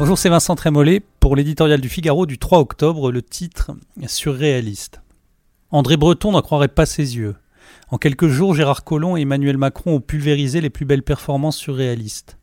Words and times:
Bonjour, 0.00 0.16
c'est 0.16 0.30
Vincent 0.30 0.54
Trémollet 0.54 1.02
pour 1.20 1.36
l'éditorial 1.36 1.78
du 1.78 1.90
Figaro 1.90 2.24
du 2.24 2.38
3 2.38 2.58
octobre, 2.58 3.12
le 3.12 3.20
titre 3.20 3.72
Surréaliste. 4.06 5.02
André 5.70 5.98
Breton 5.98 6.32
n'en 6.32 6.40
croirait 6.40 6.68
pas 6.68 6.86
ses 6.86 7.18
yeux. 7.18 7.36
En 7.90 7.98
quelques 7.98 8.28
jours, 8.28 8.54
Gérard 8.54 8.82
Collomb 8.82 9.18
et 9.18 9.20
Emmanuel 9.20 9.58
Macron 9.58 9.96
ont 9.96 10.00
pulvérisé 10.00 10.62
les 10.62 10.70
plus 10.70 10.86
belles 10.86 11.02
performances 11.02 11.58
surréalistes. 11.58 12.38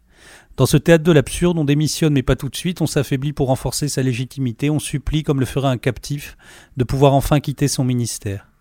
Dans 0.55 0.67
ce 0.67 0.77
théâtre 0.77 1.03
de 1.03 1.11
l'absurde, 1.11 1.57
on 1.57 1.65
démissionne 1.65 2.13
mais 2.13 2.21
pas 2.21 2.35
tout 2.35 2.49
de 2.49 2.55
suite, 2.55 2.79
on 2.81 2.85
s'affaiblit 2.85 3.33
pour 3.33 3.47
renforcer 3.47 3.87
sa 3.87 4.03
légitimité, 4.03 4.69
on 4.69 4.77
supplie, 4.77 5.23
comme 5.23 5.39
le 5.39 5.47
ferait 5.47 5.67
un 5.67 5.79
captif, 5.79 6.37
de 6.77 6.83
pouvoir 6.83 7.15
enfin 7.15 7.39
quitter 7.39 7.67
son 7.67 7.83
ministère. 7.83 8.51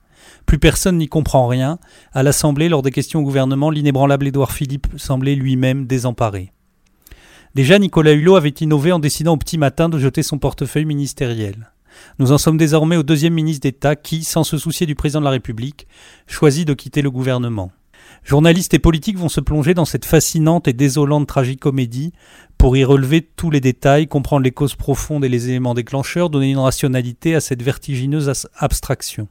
Plus 0.47 0.59
personne 0.59 0.97
n'y 0.97 1.09
comprend 1.09 1.49
rien. 1.49 1.79
À 2.15 2.23
l'Assemblée, 2.23 2.71
lors 2.71 2.81
des 2.81 2.93
questions 2.93 3.21
au 3.21 3.25
gouvernement, 3.25 3.69
l'inébranlable 3.69 4.27
Édouard 4.27 4.53
Philippe 4.53 4.87
semblait 4.97 5.35
lui-même 5.35 5.87
désemparé. 5.87 6.55
Déjà, 7.56 7.78
Nicolas 7.78 8.12
Hulot 8.12 8.37
avait 8.37 8.51
innové 8.51 8.92
en 8.92 8.98
décidant 8.98 9.33
au 9.33 9.37
petit 9.38 9.56
matin 9.56 9.88
de 9.88 9.98
jeter 9.98 10.23
son 10.23 10.37
portefeuille 10.37 10.84
ministériel. 10.84 11.73
Nous 12.19 12.30
en 12.30 12.37
sommes 12.37 12.59
désormais 12.59 12.98
au 12.98 13.02
deuxième 13.02 13.33
ministre 13.33 13.62
d'État 13.62 13.97
qui, 13.97 14.24
sans 14.24 14.45
se 14.45 14.59
soucier 14.59 14.84
du 14.84 14.95
président 14.95 15.20
de 15.20 15.24
la 15.24 15.30
République, 15.30 15.87
choisit 16.27 16.69
de 16.69 16.74
quitter 16.74 17.00
le 17.00 17.11
gouvernement. 17.11 17.73
Journalistes 18.24 18.74
et 18.74 18.78
politiques 18.78 19.16
vont 19.16 19.30
se 19.30 19.41
plonger 19.41 19.73
dans 19.73 19.87
cette 19.87 20.05
fascinante 20.05 20.69
et 20.69 20.74
désolante 20.74 21.28
tragicomédie 21.28 22.12
pour 22.59 22.77
y 22.77 22.84
relever 22.84 23.23
tous 23.23 23.48
les 23.48 23.62
détails, 23.62 24.06
comprendre 24.06 24.45
les 24.45 24.52
causes 24.52 24.75
profondes 24.75 25.25
et 25.25 25.30
les 25.30 25.48
éléments 25.48 25.73
déclencheurs, 25.73 26.28
donner 26.28 26.50
une 26.50 26.59
rationalité 26.59 27.34
à 27.34 27.41
cette 27.41 27.62
vertigineuse 27.62 28.48
abstraction. 28.59 29.28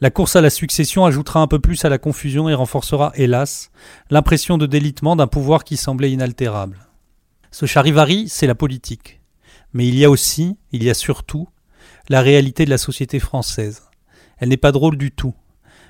La 0.00 0.10
course 0.10 0.34
à 0.34 0.40
la 0.40 0.50
succession 0.50 1.04
ajoutera 1.04 1.38
un 1.38 1.46
peu 1.46 1.60
plus 1.60 1.84
à 1.84 1.88
la 1.88 1.98
confusion 1.98 2.48
et 2.48 2.54
renforcera, 2.54 3.12
hélas, 3.14 3.70
l'impression 4.10 4.58
de 4.58 4.66
délitement 4.66 5.14
d'un 5.14 5.28
pouvoir 5.28 5.62
qui 5.62 5.76
semblait 5.76 6.10
inaltérable. 6.10 6.84
Ce 7.54 7.66
charivari, 7.66 8.28
c'est 8.28 8.48
la 8.48 8.56
politique. 8.56 9.20
Mais 9.74 9.86
il 9.86 9.96
y 9.96 10.04
a 10.04 10.10
aussi, 10.10 10.56
il 10.72 10.82
y 10.82 10.90
a 10.90 10.94
surtout, 10.94 11.46
la 12.08 12.20
réalité 12.20 12.64
de 12.64 12.70
la 12.70 12.78
société 12.78 13.20
française. 13.20 13.84
Elle 14.38 14.48
n'est 14.48 14.56
pas 14.56 14.72
drôle 14.72 14.98
du 14.98 15.12
tout. 15.12 15.34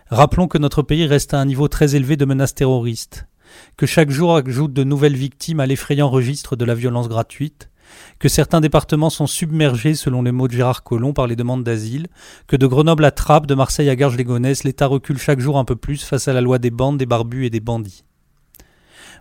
Rappelons 0.08 0.46
que 0.46 0.58
notre 0.58 0.82
pays 0.82 1.06
reste 1.06 1.32
à 1.32 1.40
un 1.40 1.46
niveau 1.46 1.68
très 1.68 1.96
élevé 1.96 2.18
de 2.18 2.26
menaces 2.26 2.54
terroristes, 2.54 3.28
que 3.78 3.86
chaque 3.86 4.10
jour 4.10 4.36
ajoute 4.36 4.74
de 4.74 4.84
nouvelles 4.84 5.16
victimes 5.16 5.58
à 5.58 5.64
l'effrayant 5.64 6.10
registre 6.10 6.54
de 6.54 6.66
la 6.66 6.74
violence 6.74 7.08
gratuite, 7.08 7.70
que 8.18 8.28
certains 8.28 8.60
départements 8.60 9.08
sont 9.08 9.26
submergés, 9.26 9.94
selon 9.94 10.20
les 10.20 10.32
mots 10.32 10.48
de 10.48 10.52
Gérard 10.52 10.82
Collomb, 10.82 11.14
par 11.14 11.26
les 11.26 11.34
demandes 11.34 11.64
d'asile, 11.64 12.08
que 12.46 12.56
de 12.56 12.66
Grenoble 12.66 13.06
à 13.06 13.10
Trappes, 13.10 13.46
de 13.46 13.54
Marseille 13.54 13.88
à 13.88 13.96
Garges-les-Gonesse, 13.96 14.64
l'État 14.64 14.86
recule 14.86 15.16
chaque 15.16 15.40
jour 15.40 15.56
un 15.56 15.64
peu 15.64 15.76
plus 15.76 16.04
face 16.04 16.28
à 16.28 16.34
la 16.34 16.42
loi 16.42 16.58
des 16.58 16.70
bandes, 16.70 16.98
des 16.98 17.06
barbus 17.06 17.46
et 17.46 17.50
des 17.50 17.60
bandits. 17.60 18.04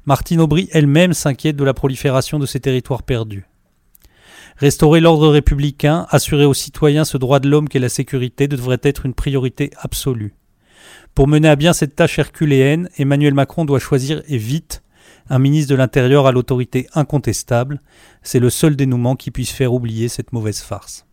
Martine 0.06 0.42
Aubry 0.42 0.70
elle-même 0.72 1.14
s'inquiète 1.14 1.56
de 1.56 1.64
la 1.64 1.74
prolifération 1.74 2.40
de 2.40 2.46
ces 2.46 2.60
territoires 2.60 3.04
perdus. 3.04 3.46
Restaurer 4.58 5.00
l'ordre 5.00 5.30
républicain, 5.30 6.06
assurer 6.10 6.46
aux 6.46 6.54
citoyens 6.54 7.06
ce 7.06 7.18
droit 7.18 7.40
de 7.40 7.50
l'homme 7.50 7.70
qu'est 7.70 7.80
la 7.80 7.90
sécurité 7.90 8.48
devrait 8.48 8.80
être 8.84 9.06
une 9.06 9.14
priorité 9.14 9.72
absolue. 9.78 10.36
Pour 11.16 11.28
mener 11.28 11.50
à 11.50 11.56
bien 11.56 11.74
cette 11.74 11.96
tâche 11.96 12.20
herculéenne, 12.20 12.90
Emmanuel 12.98 13.34
Macron 13.34 13.66
doit 13.66 13.80
choisir 13.80 14.22
et 14.28 14.38
vite 14.38 14.84
un 15.30 15.40
ministre 15.40 15.72
de 15.72 15.76
l'Intérieur 15.76 16.28
à 16.28 16.32
l'autorité 16.32 16.88
incontestable. 16.94 17.82
C'est 18.22 18.40
le 18.40 18.50
seul 18.50 18.76
dénouement 18.76 19.16
qui 19.16 19.32
puisse 19.32 19.52
faire 19.52 19.74
oublier 19.74 20.08
cette 20.08 20.34
mauvaise 20.34 20.62
farce. 20.62 21.06